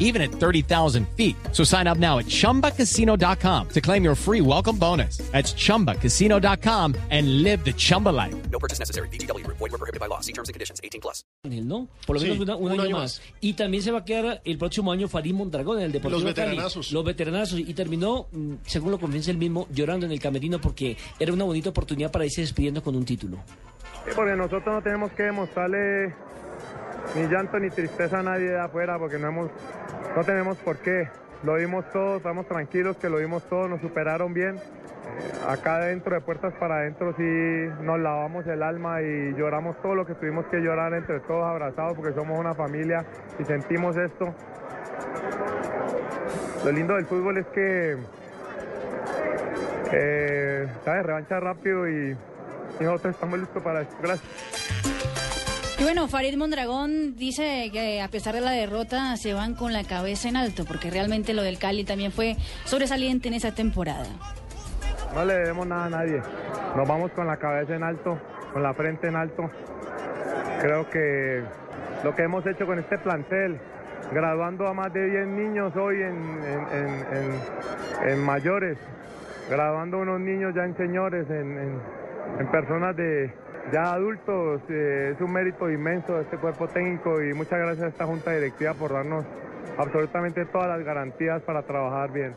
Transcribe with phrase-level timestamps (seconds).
[0.00, 1.36] even at 30,000 feet.
[1.52, 5.18] So sign up now at chumbacasino.com to claim your free welcome bonus.
[5.30, 8.34] That's chumbacasino.com and live the Chumba life.
[8.50, 9.08] No purchase necessary.
[9.12, 9.46] BGW.
[9.46, 10.20] Void were prohibited by law.
[10.20, 10.80] See terms and conditions.
[10.82, 11.22] 18 plus.
[11.44, 11.86] ¿no?
[12.06, 13.20] Por lo Sí, menos una- un, un año, año más.
[13.40, 16.34] Y también se va a quedar el próximo año Farid Mondragón en el Deportivo Los
[16.34, 16.48] Cali.
[16.50, 16.92] veteranazos.
[16.92, 17.58] Los veteranazos.
[17.60, 21.44] Y terminó, mm, según lo confiesa él mismo, llorando en el camerino porque era una
[21.44, 23.38] bonita oportunidad para irse despidiendo con un título.
[24.04, 26.14] Sí, porque nosotros no tenemos que demostrarle
[27.14, 29.50] ni llanto ni tristeza a nadie de afuera, porque no, hemos,
[30.16, 31.08] no tenemos por qué.
[31.42, 34.56] Lo vimos todos, estamos tranquilos que lo vimos todos, nos superaron bien.
[34.56, 37.22] Eh, acá adentro, de puertas para adentro, sí
[37.82, 41.96] nos lavamos el alma y lloramos todo lo que tuvimos que llorar entre todos abrazados,
[41.96, 43.04] porque somos una familia
[43.38, 44.34] y sentimos esto.
[46.64, 47.96] Lo lindo del fútbol es que,
[49.92, 51.06] eh, ¿sabes?
[51.06, 52.16] Revancha rápido y,
[52.78, 53.96] y nosotros estamos listos para esto.
[54.02, 55.09] Gracias.
[55.80, 59.82] Y bueno, Farid Mondragón dice que a pesar de la derrota se van con la
[59.82, 62.36] cabeza en alto, porque realmente lo del Cali también fue
[62.66, 64.04] sobresaliente en esa temporada.
[65.14, 66.20] No le debemos nada a nadie.
[66.76, 68.18] Nos vamos con la cabeza en alto,
[68.52, 69.50] con la frente en alto.
[70.60, 71.44] Creo que
[72.04, 73.58] lo que hemos hecho con este plantel,
[74.12, 77.40] graduando a más de 10 niños hoy en,
[78.22, 78.76] mayores,
[79.48, 81.80] graduando a unos niños ya en señores, en
[82.50, 83.32] personas de
[83.72, 88.06] ya adultos, eh, es un mérito inmenso este cuerpo técnico y muchas gracias a esta
[88.06, 89.24] junta directiva por darnos
[89.78, 92.34] absolutamente todas las garantías para trabajar bien.